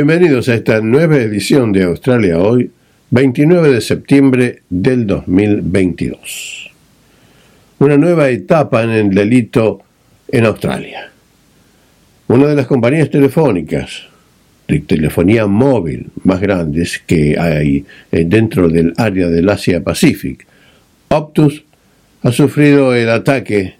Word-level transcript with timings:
Bienvenidos 0.00 0.48
a 0.48 0.54
esta 0.54 0.80
nueva 0.80 1.16
edición 1.16 1.72
de 1.72 1.82
Australia 1.82 2.38
Hoy, 2.38 2.70
29 3.10 3.72
de 3.72 3.80
septiembre 3.80 4.62
del 4.70 5.08
2022. 5.08 6.70
Una 7.80 7.96
nueva 7.96 8.28
etapa 8.28 8.84
en 8.84 8.90
el 8.90 9.10
delito 9.10 9.80
en 10.28 10.46
Australia. 10.46 11.10
Una 12.28 12.46
de 12.46 12.54
las 12.54 12.68
compañías 12.68 13.10
telefónicas 13.10 14.04
de 14.68 14.78
telefonía 14.78 15.48
móvil 15.48 16.06
más 16.22 16.40
grandes 16.40 17.02
que 17.04 17.36
hay 17.36 17.84
eh, 18.12 18.24
dentro 18.24 18.68
del 18.68 18.94
área 18.98 19.26
del 19.26 19.48
Asia 19.48 19.82
Pacific, 19.82 20.46
Optus, 21.08 21.64
ha 22.22 22.30
sufrido 22.30 22.94
el 22.94 23.10
ataque, 23.10 23.74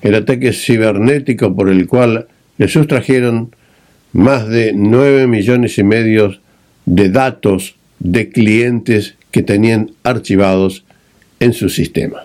el 0.00 0.14
ataque 0.14 0.54
cibernético 0.54 1.54
por 1.54 1.68
el 1.68 1.86
cual 1.86 2.26
le 2.56 2.68
sustrajeron 2.68 3.54
más 4.12 4.48
de 4.48 4.72
9 4.74 5.26
millones 5.26 5.78
y 5.78 5.84
medio 5.84 6.36
de 6.84 7.08
datos 7.08 7.76
de 7.98 8.28
clientes 8.30 9.14
que 9.30 9.42
tenían 9.42 9.92
archivados 10.02 10.84
en 11.40 11.52
su 11.52 11.68
sistema. 11.68 12.24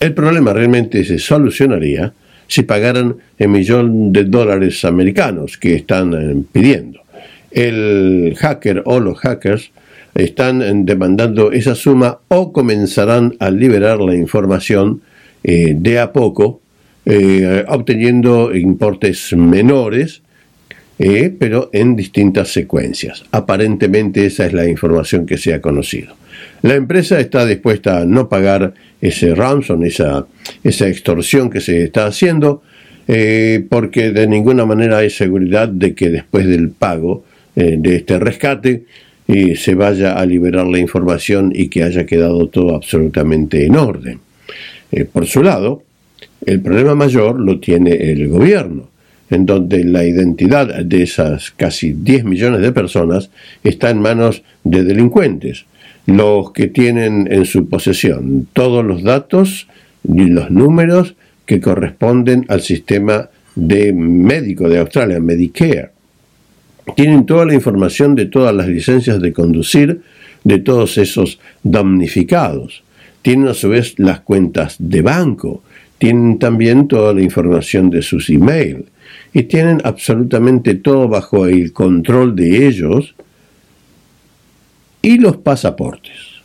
El 0.00 0.14
problema 0.14 0.52
realmente 0.52 1.04
se 1.04 1.18
solucionaría 1.18 2.12
si 2.48 2.62
pagaran 2.62 3.16
el 3.38 3.48
millón 3.48 4.12
de 4.12 4.24
dólares 4.24 4.84
americanos 4.84 5.58
que 5.58 5.74
están 5.74 6.14
eh, 6.14 6.42
pidiendo. 6.52 7.00
El 7.50 8.34
hacker 8.38 8.82
o 8.84 9.00
los 9.00 9.18
hackers 9.18 9.70
están 10.14 10.62
eh, 10.62 10.72
demandando 10.74 11.52
esa 11.52 11.74
suma 11.74 12.18
o 12.28 12.52
comenzarán 12.52 13.34
a 13.40 13.50
liberar 13.50 14.00
la 14.00 14.14
información 14.14 15.00
eh, 15.42 15.74
de 15.76 15.98
a 15.98 16.12
poco, 16.12 16.60
obteniendo 17.68 18.52
importes 18.52 19.32
menores 19.32 20.22
eh, 20.98 21.34
pero 21.38 21.68
en 21.72 21.94
distintas 21.94 22.48
secuencias. 22.48 23.24
Aparentemente 23.30 24.24
esa 24.24 24.46
es 24.46 24.54
la 24.54 24.66
información 24.66 25.26
que 25.26 25.36
se 25.36 25.52
ha 25.52 25.60
conocido. 25.60 26.14
La 26.62 26.74
empresa 26.74 27.20
está 27.20 27.44
dispuesta 27.44 28.00
a 28.00 28.06
no 28.06 28.28
pagar 28.28 28.72
ese 29.00 29.34
ransom, 29.34 29.84
esa, 29.84 30.26
extorsión 30.64 31.50
que 31.50 31.60
se 31.60 31.84
está 31.84 32.06
haciendo, 32.06 32.62
eh, 33.08 33.64
porque 33.68 34.10
de 34.10 34.26
ninguna 34.26 34.64
manera 34.64 34.98
hay 34.98 35.10
seguridad 35.10 35.68
de 35.68 35.94
que 35.94 36.08
después 36.08 36.46
del 36.46 36.70
pago 36.70 37.24
eh, 37.54 37.76
de 37.78 37.96
este 37.96 38.18
rescate 38.18 38.84
se 39.56 39.74
vaya 39.74 40.12
a 40.12 40.24
liberar 40.24 40.68
la 40.68 40.78
información 40.78 41.52
y 41.52 41.66
que 41.68 41.82
haya 41.82 42.06
quedado 42.06 42.46
todo 42.46 42.76
absolutamente 42.76 43.66
en 43.66 43.74
orden. 43.74 44.20
por 45.12 45.26
su 45.26 45.42
lado, 45.42 45.82
el 46.44 46.60
problema 46.60 46.94
mayor 46.94 47.40
lo 47.40 47.58
tiene 47.58 47.90
el 47.90 48.28
gobierno 48.28 48.88
en 49.30 49.46
donde 49.46 49.84
la 49.84 50.04
identidad 50.04 50.84
de 50.84 51.02
esas 51.02 51.50
casi 51.50 51.92
10 51.92 52.24
millones 52.24 52.60
de 52.60 52.72
personas 52.72 53.30
está 53.64 53.90
en 53.90 54.00
manos 54.00 54.42
de 54.64 54.84
delincuentes, 54.84 55.66
los 56.06 56.52
que 56.52 56.68
tienen 56.68 57.28
en 57.30 57.44
su 57.44 57.68
posesión 57.68 58.46
todos 58.52 58.84
los 58.84 59.02
datos 59.02 59.66
y 60.04 60.26
los 60.26 60.50
números 60.50 61.14
que 61.44 61.60
corresponden 61.60 62.44
al 62.48 62.60
sistema 62.60 63.28
de 63.54 63.92
médico 63.92 64.68
de 64.68 64.78
Australia, 64.78 65.20
Medicare. 65.20 65.90
Tienen 66.94 67.26
toda 67.26 67.44
la 67.44 67.54
información 67.54 68.14
de 68.14 68.26
todas 68.26 68.54
las 68.54 68.68
licencias 68.68 69.20
de 69.20 69.32
conducir 69.32 70.02
de 70.44 70.58
todos 70.58 70.98
esos 70.98 71.40
damnificados. 71.64 72.84
Tienen 73.22 73.48
a 73.48 73.54
su 73.54 73.68
vez 73.68 73.98
las 73.98 74.20
cuentas 74.20 74.76
de 74.78 75.02
banco. 75.02 75.64
Tienen 75.98 76.38
también 76.38 76.86
toda 76.86 77.12
la 77.12 77.22
información 77.22 77.90
de 77.90 78.02
sus 78.02 78.30
emails 78.30 78.84
y 79.36 79.42
tienen 79.42 79.82
absolutamente 79.84 80.76
todo 80.76 81.08
bajo 81.08 81.46
el 81.46 81.74
control 81.74 82.34
de 82.34 82.66
ellos 82.66 83.14
y 85.02 85.18
los 85.18 85.36
pasaportes. 85.36 86.40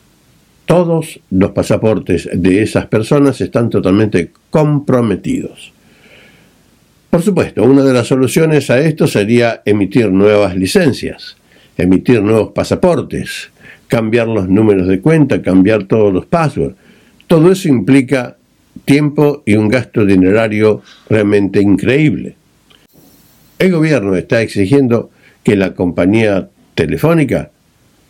Todos 0.66 1.22
los 1.30 1.51
pasaportes 1.51 2.28
de 2.34 2.62
esas 2.62 2.88
personas 2.88 3.40
están 3.40 3.69
totalmente 3.69 4.34
comprometidos. 4.50 5.72
Por 7.09 7.22
supuesto, 7.22 7.63
una 7.63 7.81
de 7.81 7.94
las 7.94 8.07
soluciones 8.07 8.69
a 8.69 8.78
esto 8.81 9.07
sería 9.07 9.62
emitir 9.63 10.12
nuevas 10.12 10.57
licencias, 10.57 11.38
emitir 11.78 12.22
nuevos 12.22 12.51
pasaportes, 12.51 13.51
cambiar 13.88 14.28
los 14.28 14.50
números 14.50 14.90
de 14.90 15.00
cuenta, 15.00 15.41
cambiar 15.41 15.85
todos 15.85 16.13
los 16.13 16.25
passwords. 16.25 16.75
Todo 17.25 17.53
eso 17.53 17.69
implica 17.69 18.35
tiempo 18.84 19.44
y 19.46 19.56
un 19.56 19.69
gasto 19.69 20.06
dinerario 20.06 20.81
realmente 21.09 21.62
increíble. 21.62 22.35
El 23.61 23.72
gobierno 23.72 24.16
está 24.16 24.41
exigiendo 24.41 25.11
que 25.44 25.55
la 25.55 25.75
compañía 25.75 26.49
telefónica 26.73 27.51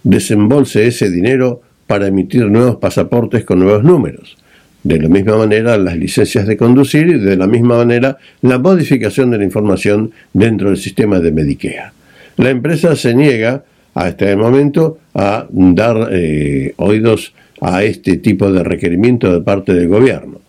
desembolse 0.02 0.88
ese 0.88 1.10
dinero 1.10 1.62
para 1.88 2.08
emitir 2.08 2.50
nuevos 2.50 2.78
pasaportes 2.78 3.44
con 3.44 3.60
nuevos 3.60 3.84
números. 3.84 4.38
De 4.82 4.98
la 4.98 5.10
misma 5.10 5.36
manera, 5.36 5.78
las 5.78 5.98
licencias 5.98 6.48
de 6.48 6.56
conducir 6.56 7.08
y 7.08 7.20
de 7.20 7.36
la 7.36 7.48
misma 7.48 7.76
manera, 7.76 8.18
la 8.42 8.60
modificación 8.60 9.30
de 9.30 9.40
la 9.40 9.44
información 9.44 10.12
dentro 10.32 10.70
del 10.70 10.78
sistema 10.78 11.20
de 11.20 11.34
Medicare. 11.34 11.92
La 12.38 12.50
empresa 12.50 12.96
se 12.96 13.14
niega 13.14 13.66
hasta 13.94 14.32
el 14.32 14.38
momento 14.38 15.00
a 15.14 15.48
dar 15.52 16.12
eh, 16.14 16.74
oídos 16.78 17.34
a 17.60 17.84
este 17.84 18.16
tipo 18.20 18.50
de 18.54 18.64
requerimiento 18.64 19.34
de 19.34 19.42
parte 19.42 19.74
del 19.74 19.90
gobierno. 19.90 20.40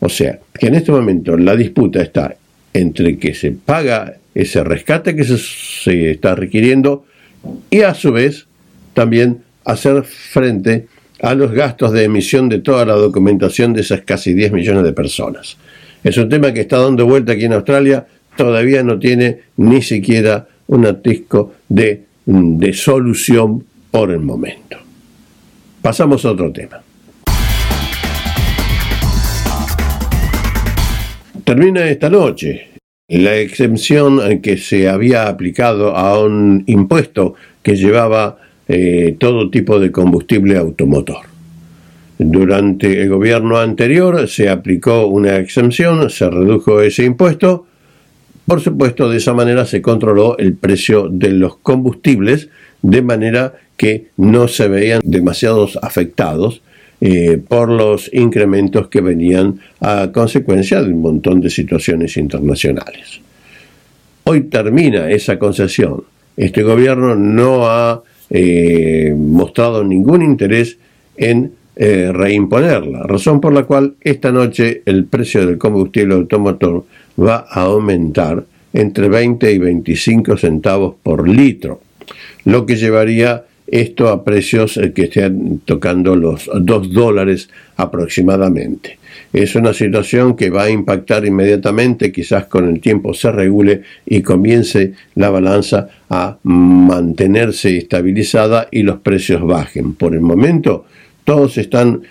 O 0.00 0.08
sea, 0.08 0.40
que 0.52 0.66
en 0.66 0.74
este 0.74 0.90
momento 0.90 1.36
la 1.36 1.54
disputa 1.54 2.02
está 2.02 2.34
entre 2.72 3.18
que 3.18 3.34
se 3.34 3.52
paga 3.52 4.14
ese 4.38 4.62
rescate 4.62 5.16
que 5.16 5.24
se, 5.24 6.10
está 6.12 6.36
requiriendo 6.36 7.04
y 7.70 7.80
a 7.80 7.92
su 7.92 8.12
vez 8.12 8.46
también 8.94 9.42
hacer 9.64 10.04
frente 10.04 10.86
a 11.20 11.34
los 11.34 11.50
gastos 11.50 11.90
de 11.92 12.04
emisión 12.04 12.48
de 12.48 12.60
toda 12.60 12.86
la 12.86 12.94
documentación 12.94 13.72
de 13.72 13.80
esas 13.80 14.02
casi 14.02 14.34
10 14.34 14.52
millones 14.52 14.84
de 14.84 14.92
personas. 14.92 15.56
Es 16.04 16.16
un 16.18 16.28
tema 16.28 16.52
que 16.52 16.60
está 16.60 16.78
dando 16.78 17.04
vuelta 17.04 17.32
aquí 17.32 17.46
en 17.46 17.54
Australia, 17.54 18.06
todavía 18.36 18.84
no 18.84 19.00
tiene 19.00 19.40
ni 19.56 19.82
siquiera 19.82 20.46
un 20.68 20.86
atisco 20.86 21.54
de, 21.68 22.04
de 22.24 22.72
solución 22.72 23.64
por 23.90 24.12
el 24.12 24.20
momento. 24.20 24.78
Pasamos 25.82 26.24
a 26.24 26.30
otro 26.30 26.52
tema. 26.52 26.80
Termina 31.42 31.88
esta 31.88 32.08
noche 32.08 32.67
la 33.08 33.36
exención 33.36 34.40
que 34.40 34.58
se 34.58 34.88
había 34.88 35.28
aplicado 35.28 35.96
a 35.96 36.22
un 36.22 36.62
impuesto 36.66 37.34
que 37.62 37.74
llevaba 37.74 38.36
eh, 38.68 39.16
todo 39.18 39.48
tipo 39.50 39.80
de 39.80 39.90
combustible 39.90 40.58
automotor. 40.58 41.24
Durante 42.18 43.00
el 43.00 43.08
gobierno 43.08 43.58
anterior 43.58 44.28
se 44.28 44.50
aplicó 44.50 45.06
una 45.06 45.36
exención, 45.36 46.10
se 46.10 46.28
redujo 46.28 46.82
ese 46.82 47.04
impuesto. 47.04 47.66
Por 48.44 48.60
supuesto, 48.60 49.08
de 49.08 49.16
esa 49.16 49.32
manera 49.32 49.64
se 49.64 49.80
controló 49.80 50.36
el 50.36 50.54
precio 50.54 51.08
de 51.08 51.30
los 51.30 51.56
combustibles 51.56 52.50
de 52.82 53.02
manera 53.02 53.54
que 53.78 54.08
no 54.18 54.48
se 54.48 54.68
veían 54.68 55.00
demasiados 55.02 55.78
afectados 55.80 56.60
eh, 57.00 57.38
por 57.46 57.68
los 57.68 58.12
incrementos 58.12 58.88
que 58.88 59.00
venían 59.00 59.60
a 59.80 60.10
consecuencia 60.12 60.82
de 60.82 60.92
un 60.92 61.00
montón 61.00 61.40
de 61.40 61.50
situaciones 61.50 62.16
internacionales. 62.16 63.20
Hoy 64.24 64.42
termina 64.42 65.10
esa 65.10 65.38
concesión. 65.38 66.02
Este 66.36 66.62
gobierno 66.62 67.14
no 67.14 67.66
ha 67.66 68.02
eh, 68.30 69.14
mostrado 69.16 69.84
ningún 69.84 70.22
interés 70.22 70.76
en 71.16 71.52
eh, 71.76 72.10
reimponerla, 72.12 73.04
razón 73.04 73.40
por 73.40 73.52
la 73.52 73.62
cual 73.62 73.94
esta 74.00 74.32
noche 74.32 74.82
el 74.84 75.04
precio 75.04 75.46
del 75.46 75.58
combustible 75.58 76.14
automotor 76.14 76.84
va 77.18 77.46
a 77.48 77.62
aumentar 77.62 78.44
entre 78.72 79.08
20 79.08 79.52
y 79.52 79.58
25 79.58 80.36
centavos 80.36 80.96
por 81.02 81.28
litro, 81.28 81.80
lo 82.44 82.66
que 82.66 82.74
llevaría 82.74 83.44
esto 83.70 84.08
a 84.08 84.24
precios 84.24 84.76
eh, 84.76 84.92
que 84.92 85.04
estén 85.04 85.60
tocando 85.64 86.16
los 86.16 86.50
2 86.52 86.92
dólares 86.92 87.48
aproximadamente. 87.76 88.98
Es 89.32 89.54
una 89.54 89.74
situación 89.74 90.36
que 90.36 90.50
va 90.50 90.64
a 90.64 90.70
impactar 90.70 91.26
inmediatamente, 91.26 92.12
quizás 92.12 92.46
con 92.46 92.68
el 92.68 92.80
tiempo 92.80 93.12
se 93.12 93.30
regule 93.30 93.82
y 94.06 94.22
comience 94.22 94.92
la 95.14 95.30
balanza 95.30 95.88
a 96.08 96.38
mantenerse 96.42 97.76
estabilizada 97.76 98.68
y 98.70 98.82
los 98.82 99.00
precios 99.00 99.44
bajen. 99.44 99.94
Por 99.94 100.14
el 100.14 100.20
momento, 100.20 100.86
todos 101.24 101.58
están 101.58 102.02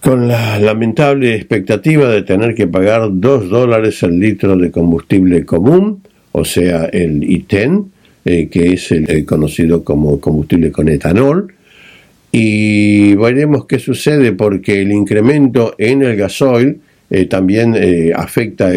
con 0.00 0.28
la 0.28 0.58
lamentable 0.58 1.34
expectativa 1.34 2.08
de 2.08 2.22
tener 2.22 2.54
que 2.54 2.66
pagar 2.66 3.08
2 3.10 3.48
dólares 3.48 4.02
el 4.02 4.18
litro 4.18 4.56
de 4.56 4.70
combustible 4.70 5.44
común, 5.44 6.02
o 6.32 6.44
sea, 6.44 6.86
el 6.86 7.22
ITEN, 7.24 7.93
eh, 8.24 8.48
que 8.48 8.72
es 8.72 8.90
el, 8.92 9.24
conocido 9.24 9.84
como 9.84 10.20
combustible 10.20 10.72
con 10.72 10.88
etanol. 10.88 11.54
Y 12.32 13.14
veremos 13.14 13.66
qué 13.66 13.78
sucede 13.78 14.32
porque 14.32 14.82
el 14.82 14.92
incremento 14.92 15.74
en 15.78 16.02
el 16.02 16.16
gasoil 16.16 16.80
eh, 17.10 17.26
también 17.26 17.74
eh, 17.76 18.12
afecta 18.14 18.72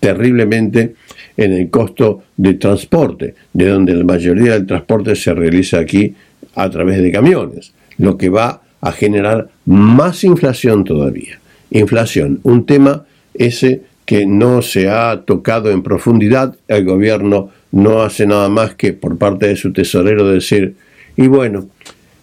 terriblemente 0.00 0.94
en 1.36 1.52
el 1.52 1.70
costo 1.70 2.24
de 2.36 2.54
transporte, 2.54 3.34
de 3.52 3.68
donde 3.68 3.94
la 3.94 4.04
mayoría 4.04 4.52
del 4.52 4.66
transporte 4.66 5.16
se 5.16 5.32
realiza 5.32 5.78
aquí 5.78 6.14
a 6.54 6.68
través 6.70 7.02
de 7.02 7.12
camiones, 7.12 7.72
lo 7.98 8.16
que 8.16 8.28
va 8.28 8.62
a 8.80 8.92
generar 8.92 9.48
más 9.64 10.24
inflación 10.24 10.84
todavía. 10.84 11.38
Inflación, 11.70 12.40
un 12.42 12.66
tema 12.66 13.04
ese 13.34 13.82
que 14.04 14.24
no 14.24 14.62
se 14.62 14.88
ha 14.88 15.22
tocado 15.24 15.70
en 15.70 15.82
profundidad, 15.82 16.56
el 16.68 16.84
gobierno 16.84 17.50
no 17.72 18.02
hace 18.02 18.26
nada 18.26 18.48
más 18.48 18.74
que 18.74 18.92
por 18.92 19.18
parte 19.18 19.48
de 19.48 19.56
su 19.56 19.72
tesorero 19.72 20.28
decir, 20.28 20.74
y 21.16 21.26
bueno, 21.28 21.68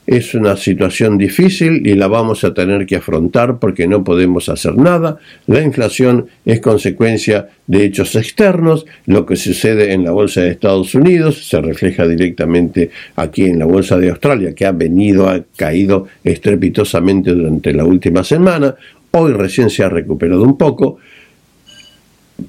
es 0.06 0.34
una 0.34 0.57
situación 0.57 1.18
difícil 1.18 1.88
y 1.88 1.95
la 1.95 2.07
vamos 2.07 2.44
a 2.44 2.54
tener 2.54 2.86
que 2.86 2.98
afrontar 2.98 3.60
porque 3.60 3.88
no 3.88 4.04
podemos 4.04 4.50
hacer 4.50 4.75
nada. 4.75 5.18
La 5.48 5.62
inflación 5.62 6.28
es 6.45 6.60
consecuencia 6.60 7.48
de 7.68 7.86
hechos 7.86 8.16
externos. 8.16 8.86
Lo 9.06 9.25
que 9.25 9.38
sucede 9.38 9.94
en 9.94 10.04
la 10.04 10.12
bolsa 10.12 10.42
de 10.42 10.50
Estados 10.50 10.94
Unidos 10.94 11.48
se 11.48 11.62
refleja 11.62 12.06
directamente 12.06 12.89
aquí 13.16 13.46
en 13.46 13.60
la 13.60 13.66
bolsa 13.66 13.98
de 13.98 14.10
Australia, 14.10 14.54
que 14.54 14.66
ha 14.66 14.74
venido, 14.74 15.30
ha 15.30 15.42
caído 15.56 16.07
estrepitosamente 16.24 17.31
durante 17.31 17.74
la 17.74 17.86
última 17.86 18.25
semana. 18.25 18.75
Hoy 19.12 19.31
recién 19.31 19.69
se 19.69 19.84
ha 19.84 19.89
recuperado 19.89 20.44
un 20.44 20.57
poco, 20.57 20.98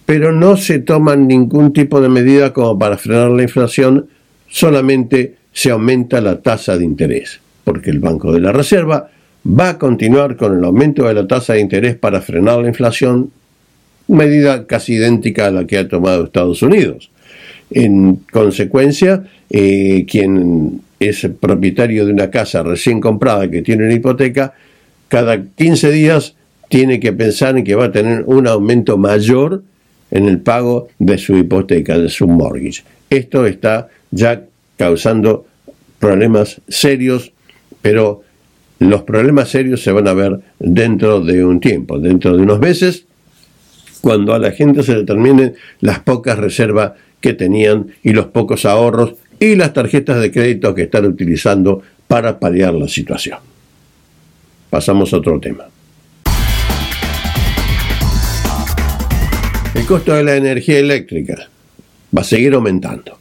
pero 0.06 0.32
no 0.32 0.56
se 0.56 0.78
toman 0.78 1.26
ningún 1.26 1.72
tipo 1.72 2.00
de 2.00 2.08
medida 2.08 2.52
como 2.52 2.78
para 2.78 2.98
frenar 2.98 3.30
la 3.30 3.42
inflación, 3.42 4.08
solamente 4.48 5.36
se 5.52 5.70
aumenta 5.70 6.20
la 6.20 6.40
tasa 6.40 6.76
de 6.76 6.84
interés 6.84 7.40
porque 7.64 7.90
el 7.90 7.98
Banco 7.98 8.32
de 8.32 8.40
la 8.40 8.52
Reserva 8.52 9.10
va 9.46 9.70
a 9.70 9.78
continuar 9.78 10.36
con 10.36 10.56
el 10.56 10.64
aumento 10.64 11.08
de 11.08 11.14
la 11.14 11.26
tasa 11.26 11.54
de 11.54 11.60
interés 11.60 11.96
para 11.96 12.20
frenar 12.20 12.60
la 12.60 12.68
inflación, 12.68 13.30
medida 14.06 14.66
casi 14.66 14.94
idéntica 14.94 15.46
a 15.46 15.50
la 15.50 15.66
que 15.66 15.78
ha 15.78 15.88
tomado 15.88 16.24
Estados 16.24 16.62
Unidos. 16.62 17.10
En 17.70 18.16
consecuencia, 18.30 19.24
eh, 19.50 20.06
quien 20.08 20.82
es 21.00 21.28
propietario 21.40 22.06
de 22.06 22.12
una 22.12 22.30
casa 22.30 22.62
recién 22.62 23.00
comprada 23.00 23.50
que 23.50 23.62
tiene 23.62 23.84
una 23.84 23.94
hipoteca, 23.94 24.54
cada 25.08 25.42
15 25.42 25.90
días 25.90 26.36
tiene 26.68 27.00
que 27.00 27.12
pensar 27.12 27.58
en 27.58 27.64
que 27.64 27.74
va 27.74 27.86
a 27.86 27.92
tener 27.92 28.24
un 28.26 28.46
aumento 28.46 28.96
mayor 28.96 29.62
en 30.14 30.26
el 30.26 30.40
pago 30.40 30.88
de 30.98 31.18
su 31.18 31.36
hipoteca, 31.36 31.98
de 31.98 32.08
su 32.08 32.26
mortgage. 32.26 32.82
Esto 33.10 33.44
está 33.44 33.88
ya 34.10 34.44
causando 34.78 35.46
problemas 35.98 36.62
serios 36.68 37.34
pero 37.84 38.22
los 38.78 39.02
problemas 39.02 39.50
serios 39.50 39.82
se 39.82 39.92
van 39.92 40.08
a 40.08 40.14
ver 40.14 40.40
dentro 40.58 41.20
de 41.20 41.44
un 41.44 41.60
tiempo, 41.60 41.98
dentro 41.98 42.34
de 42.34 42.42
unos 42.42 42.58
meses, 42.58 43.04
cuando 44.00 44.32
a 44.32 44.38
la 44.38 44.52
gente 44.52 44.82
se 44.82 44.94
determinen 44.94 45.54
las 45.80 45.98
pocas 45.98 46.38
reservas 46.38 46.92
que 47.20 47.34
tenían 47.34 47.88
y 48.02 48.14
los 48.14 48.28
pocos 48.28 48.64
ahorros 48.64 49.16
y 49.38 49.54
las 49.56 49.74
tarjetas 49.74 50.18
de 50.18 50.32
crédito 50.32 50.74
que 50.74 50.84
están 50.84 51.04
utilizando 51.04 51.82
para 52.08 52.40
paliar 52.40 52.72
la 52.72 52.88
situación. 52.88 53.40
Pasamos 54.70 55.12
a 55.12 55.18
otro 55.18 55.38
tema. 55.38 55.73
El 59.74 59.86
costo 59.86 60.14
de 60.14 60.22
la 60.22 60.36
energía 60.36 60.78
eléctrica 60.78 61.48
va 62.16 62.20
a 62.20 62.24
seguir 62.24 62.54
aumentando. 62.54 63.18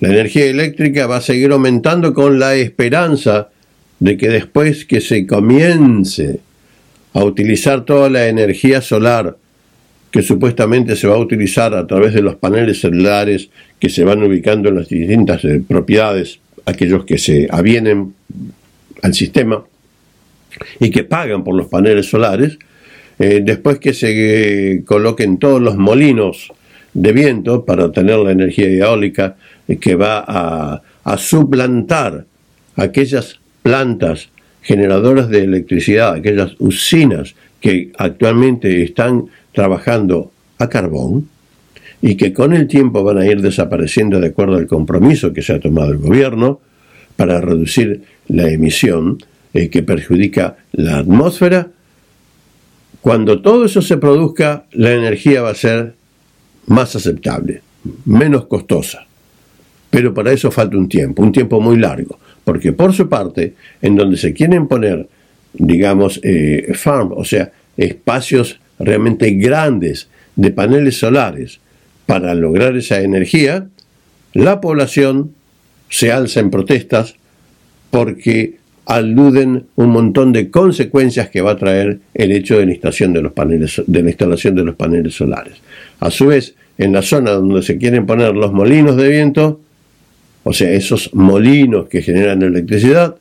La 0.00 0.10
energía 0.10 0.44
eléctrica 0.44 1.06
va 1.06 1.16
a 1.16 1.20
seguir 1.20 1.50
aumentando 1.50 2.12
con 2.12 2.38
la 2.38 2.54
esperanza 2.54 3.48
de 3.98 4.16
que 4.16 4.28
después 4.28 4.84
que 4.84 5.00
se 5.00 5.26
comience 5.26 6.40
a 7.14 7.24
utilizar 7.24 7.84
toda 7.84 8.10
la 8.10 8.28
energía 8.28 8.82
solar 8.82 9.36
que 10.10 10.22
supuestamente 10.22 10.94
se 10.94 11.08
va 11.08 11.14
a 11.14 11.18
utilizar 11.18 11.74
a 11.74 11.86
través 11.86 12.12
de 12.14 12.22
los 12.22 12.36
paneles 12.36 12.80
celulares 12.80 13.48
que 13.80 13.88
se 13.88 14.04
van 14.04 14.22
ubicando 14.22 14.68
en 14.68 14.76
las 14.76 14.88
distintas 14.88 15.44
eh, 15.44 15.60
propiedades, 15.66 16.38
aquellos 16.66 17.04
que 17.04 17.18
se 17.18 17.48
avienen 17.50 18.14
al 19.02 19.14
sistema 19.14 19.64
y 20.78 20.90
que 20.90 21.02
pagan 21.02 21.42
por 21.42 21.56
los 21.56 21.66
paneles 21.66 22.06
solares, 22.06 22.58
eh, 23.18 23.42
después 23.44 23.78
que 23.78 23.94
se 23.94 24.82
coloquen 24.84 25.38
todos 25.38 25.60
los 25.60 25.76
molinos 25.76 26.52
de 26.94 27.12
viento 27.12 27.64
para 27.64 27.90
tener 27.92 28.18
la 28.18 28.30
energía 28.30 28.68
eólica 28.68 29.36
eh, 29.68 29.76
que 29.76 29.94
va 29.94 30.24
a, 30.26 30.82
suplantar 31.18 32.24
aquellas 32.76 33.38
plantas 33.62 34.30
generadoras 34.62 35.28
de 35.28 35.44
electricidad, 35.44 36.14
aquellas 36.14 36.52
usinas 36.58 37.34
que 37.60 37.92
actualmente 37.98 38.82
están 38.82 39.26
trabajando 39.52 40.32
a 40.58 40.68
carbón 40.70 41.28
y 42.00 42.16
que 42.16 42.32
con 42.32 42.54
el 42.54 42.66
tiempo 42.68 43.04
van 43.04 43.18
a 43.18 43.26
ir 43.26 43.42
desapareciendo 43.42 44.18
de 44.18 44.28
acuerdo 44.28 44.56
al 44.56 44.66
compromiso 44.66 45.34
que 45.34 45.42
se 45.42 45.52
ha 45.52 45.60
tomado 45.60 45.92
el 45.92 45.98
gobierno 45.98 46.60
para 47.16 47.40
reducir 47.40 48.02
la 48.28 48.48
emisión 48.48 49.18
eh, 49.52 49.68
que 49.68 49.82
perjudica 49.82 50.56
la 50.72 50.98
atmósfera, 50.98 51.68
cuando 53.04 53.42
todo 53.42 53.66
eso 53.66 53.82
se 53.82 53.98
produzca, 53.98 54.64
la 54.72 54.94
energía 54.94 55.42
va 55.42 55.50
a 55.50 55.54
ser 55.54 55.92
más 56.68 56.96
aceptable, 56.96 57.60
menos 58.06 58.46
costosa. 58.46 59.06
Pero 59.90 60.14
para 60.14 60.32
eso 60.32 60.50
falta 60.50 60.78
un 60.78 60.88
tiempo, 60.88 61.22
un 61.22 61.30
tiempo 61.30 61.60
muy 61.60 61.76
largo 61.76 62.18
porque 62.44 62.72
por 62.72 62.92
su 62.92 63.08
parte, 63.08 63.54
en 63.80 63.96
donde 63.96 64.16
se 64.16 64.32
quieren 64.32 64.68
poner, 64.68 65.08
digamos, 65.54 66.20
eh, 66.22 66.72
farm, 66.74 67.12
o 67.12 67.24
sea, 67.24 67.52
espacios 67.76 68.60
realmente 68.78 69.30
grandes 69.32 70.08
de 70.36 70.50
paneles 70.50 70.98
solares 70.98 71.60
para 72.06 72.34
lograr 72.34 72.76
esa 72.76 73.00
energía, 73.00 73.68
la 74.34 74.60
población 74.60 75.32
se 75.88 76.12
alza 76.12 76.40
en 76.40 76.50
protestas 76.50 77.16
porque 77.90 78.58
aluden 78.86 79.66
un 79.76 79.90
montón 79.90 80.32
de 80.32 80.50
consecuencias 80.50 81.30
que 81.30 81.40
va 81.40 81.52
a 81.52 81.56
traer 81.56 82.00
el 82.12 82.32
hecho 82.32 82.58
de 82.58 82.66
la 82.66 82.72
instalación 82.72 83.12
de 83.12 83.22
los 83.22 83.32
paneles, 83.32 83.82
de 83.86 84.02
la 84.02 84.10
instalación 84.10 84.54
de 84.54 84.64
los 84.64 84.74
paneles 84.74 85.14
solares. 85.14 85.54
A 86.00 86.10
su 86.10 86.26
vez, 86.26 86.54
en 86.76 86.92
la 86.92 87.02
zona 87.02 87.32
donde 87.32 87.62
se 87.62 87.78
quieren 87.78 88.06
poner 88.06 88.34
los 88.34 88.52
molinos 88.52 88.96
de 88.96 89.08
viento, 89.08 89.60
o 90.42 90.52
sea, 90.52 90.70
esos 90.70 91.14
molinos 91.14 91.88
que 91.88 92.02
generan 92.02 92.42
electricidad, 92.42 93.16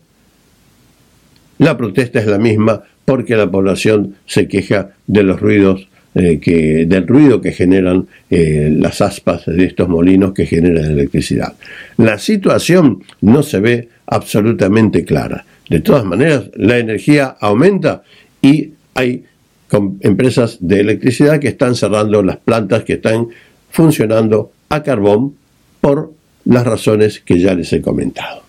la 1.60 1.78
protesta 1.78 2.20
es 2.20 2.28
la 2.28 2.38
misma 2.38 2.84
porque 3.06 3.36
la 3.36 3.50
población 3.50 4.16
se 4.26 4.48
queja 4.48 4.92
de 5.08 5.24
los 5.24 5.40
ruidos 5.40 5.88
eh, 6.16 6.40
que, 6.40 6.86
del 6.86 7.08
ruido 7.08 7.42
que 7.42 7.52
generan 7.52 8.08
eh, 8.30 8.72
las 8.72 9.02
aspas 9.02 9.46
de 9.46 9.64
estos 9.66 9.90
molinos 9.90 10.34
que 10.34 10.46
generan 10.46 10.92
electricidad. 10.92 11.54
La 11.98 12.20
situación 12.20 13.04
no 13.22 13.42
se 13.42 13.60
ve 13.60 13.90
absolutamente 14.06 15.06
clara. 15.06 15.46
De 15.70 15.79
todas 15.79 16.03
maneras, 16.05 16.50
la 16.55 16.77
energía 16.77 17.36
aumenta 17.39 18.03
y 18.41 18.74
hay 18.93 19.24
empresas 20.01 20.58
de 20.60 20.82
electricidad 20.82 21.39
que 21.39 21.48
están 21.48 21.75
cerrando 21.75 22.22
las 22.22 22.38
plantas 22.38 22.84
que 22.84 22.93
están 22.93 23.27
funcionando 23.72 24.51
a 24.70 24.84
carbón 24.84 25.36
por 25.82 26.12
las 26.46 26.65
razones 26.65 27.20
que 27.20 27.39
ya 27.39 27.53
les 27.53 27.74
he 27.74 27.82
comentado. 27.82 28.43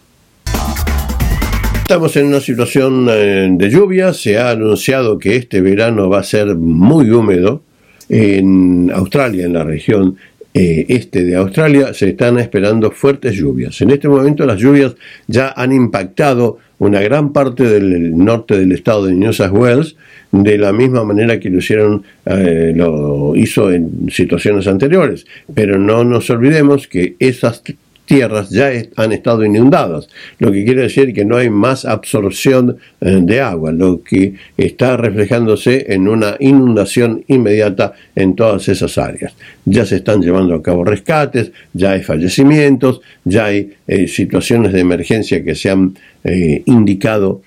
Estamos 1.85 2.16
en 2.16 2.26
una 2.26 2.40
situación 2.40 3.09
eh, 3.11 3.49
de 3.50 3.71
lluvia, 3.71 4.12
se 4.14 4.38
ha 4.38 4.50
anunciado 4.50 5.18
que 5.18 5.37
este 5.37 5.61
verano 5.61 6.09
va 6.09 6.21
a 6.21 6.25
ser 6.25 6.54
muy 6.56 7.11
húmedo. 7.11 7.62
En 8.09 8.90
Australia, 8.94 9.47
en 9.47 9.54
la 9.54 9.64
región 9.64 10.16
eh, 10.55 10.87
este 10.89 11.25
de 11.25 11.35
Australia, 11.35 11.93
se 11.93 12.11
están 12.11 12.39
esperando 12.39 12.93
fuertes 12.93 13.35
lluvias. 13.35 13.81
En 13.81 13.91
este 13.91 14.09
momento 14.09 14.47
las 14.47 14.61
lluvias 14.61 14.95
ya 15.27 15.53
han 15.57 15.73
impactado 15.73 16.59
una 16.79 17.01
gran 17.01 17.33
parte 17.33 17.65
del 17.65 18.17
norte 18.17 18.57
del 18.57 18.71
estado 18.73 19.07
de 19.07 19.15
New 19.15 19.33
South 19.33 19.53
Wales, 19.53 19.97
de 20.31 20.59
la 20.59 20.73
misma 20.73 21.05
manera 21.05 21.41
que 21.41 21.51
lo 21.51 21.59
hicieron, 21.59 22.05
eh, 22.27 22.73
lo 22.75 23.35
hizo 23.35 23.73
en 23.73 24.09
situaciones 24.11 24.67
anteriores. 24.67 25.27
Pero 25.53 25.79
no 25.79 26.05
nos 26.05 26.31
olvidemos 26.31 26.87
que 26.87 27.17
esas 27.19 27.63
tierras 28.07 28.51
ya 28.51 28.71
han 28.97 29.13
estado 29.13 29.45
inundadas, 29.45 30.09
lo 30.39 30.53
que 30.53 30.65
quiere 30.65 30.83
decir 30.83 31.13
que 31.15 31.25
no 31.25 31.37
hay 31.37 31.51
más 31.51 31.85
absorción 31.85 32.77
eh, 33.01 33.21
de 33.23 33.41
agua, 33.41 33.73
lo 33.73 34.03
que 34.03 34.35
está 34.57 34.97
reflejándose 34.97 35.93
en 35.93 36.09
una 36.09 36.37
inundación 36.41 37.25
inmediata 37.29 37.95
en 38.15 38.37
todas 38.37 38.69
esas 38.69 38.99
áreas. 38.99 39.35
Ya 39.65 39.87
se 39.87 39.97
están 39.97 40.21
llevando 40.21 40.55
a 40.55 40.63
cabo 40.63 40.85
rescates, 40.85 41.53
ya 41.73 41.93
hay 41.93 42.03
fallecimientos, 42.03 43.01
ya 43.25 43.47
hay 43.47 43.73
eh, 43.87 44.07
situaciones 44.07 44.73
de 44.73 44.81
emergencia 44.81 45.43
que 45.43 45.55
se 45.55 45.71
han 45.71 45.95
eh, 46.25 46.63
indicado 46.67 47.43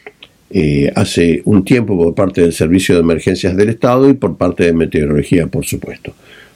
hace 0.96 1.42
un 1.44 1.66
tiempo 1.66 1.98
por 1.98 2.16
parte 2.16 2.40
del 2.40 2.54
Servicio 2.54 2.96
de 2.96 3.02
Emergencias 3.02 3.58
del 3.58 3.68
Estado 3.68 4.10
y 4.10 4.14
por 4.14 4.38
parte 4.38 4.64
de 4.64 4.72
Meteorología, 4.72 5.48
por 5.48 5.66
supuesto. 5.66 6.14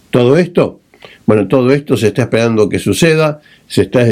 Todo 0.10 0.38
esto 0.38 0.81
bueno, 1.26 1.48
todo 1.48 1.72
esto 1.72 1.98
se 1.98 2.08
está 2.08 2.24
esperando 2.24 2.68
que 2.68 2.80
suceda, 2.80 3.42
se 3.68 3.84
está 3.84 4.06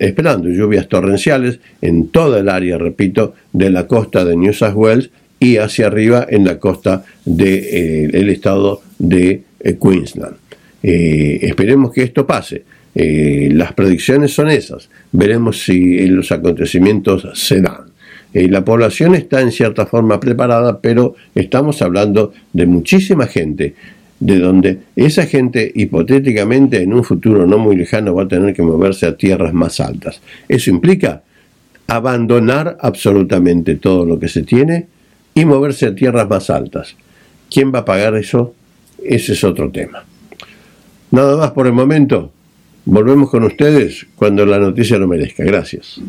esperando 0.00 0.48
lluvias 0.48 0.88
torrenciales 0.88 1.60
en 1.80 2.08
toda 2.08 2.40
el 2.40 2.48
área, 2.48 2.78
repito, 2.78 3.34
de 3.52 3.70
la 3.70 3.86
costa 3.86 4.24
de 4.24 4.36
New 4.36 4.52
South 4.52 4.74
Wales 4.74 5.10
y 5.38 5.58
hacia 5.58 5.88
arriba 5.88 6.26
en 6.28 6.44
la 6.44 6.58
costa 6.58 7.04
del 7.24 8.10
de, 8.10 8.28
eh, 8.28 8.32
estado 8.32 8.82
de 8.98 9.42
eh, 9.60 9.78
Queensland. 9.80 10.36
Eh, 10.82 11.38
esperemos 11.42 11.92
que 11.92 12.02
esto 12.02 12.26
pase. 12.26 12.64
Las 12.96 13.72
predicciones 13.72 14.32
son 14.32 14.50
esas. 14.50 14.88
Veremos 15.10 15.64
si 15.64 16.06
los 16.06 16.30
acontecimientos 16.30 17.26
se 17.34 17.60
dan. 17.60 17.86
La 18.32 18.64
población 18.64 19.16
está 19.16 19.40
en 19.40 19.50
cierta 19.50 19.84
forma 19.86 20.20
preparada, 20.20 20.80
pero 20.80 21.16
estamos 21.34 21.82
hablando 21.82 22.32
de 22.52 22.66
muchísima 22.66 23.26
gente, 23.26 23.74
de 24.24 24.38
donde 24.38 24.78
esa 24.96 25.26
gente 25.26 25.70
hipotéticamente 25.74 26.82
en 26.82 26.94
un 26.94 27.04
futuro 27.04 27.46
no 27.46 27.58
muy 27.58 27.76
lejano 27.76 28.14
va 28.14 28.22
a 28.22 28.28
tener 28.28 28.54
que 28.54 28.62
moverse 28.62 29.04
a 29.04 29.18
tierras 29.18 29.52
más 29.52 29.80
altas. 29.80 30.22
Eso 30.48 30.70
implica 30.70 31.22
abandonar 31.86 32.78
absolutamente 32.80 33.74
todo 33.74 34.06
lo 34.06 34.18
que 34.18 34.28
se 34.28 34.42
tiene 34.42 34.86
y 35.34 35.44
moverse 35.44 35.84
a 35.84 35.94
tierras 35.94 36.26
más 36.26 36.48
altas. 36.48 36.96
¿Quién 37.50 37.70
va 37.70 37.80
a 37.80 37.84
pagar 37.84 38.16
eso? 38.16 38.54
Ese 39.02 39.34
es 39.34 39.44
otro 39.44 39.70
tema. 39.70 40.02
Nada 41.10 41.36
más 41.36 41.50
por 41.50 41.66
el 41.66 41.74
momento. 41.74 42.32
Volvemos 42.86 43.28
con 43.28 43.44
ustedes 43.44 44.06
cuando 44.16 44.46
la 44.46 44.58
noticia 44.58 44.98
lo 44.98 45.06
merezca. 45.06 45.44
Gracias. 45.44 46.00